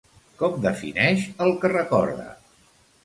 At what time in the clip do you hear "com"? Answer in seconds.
0.39-0.55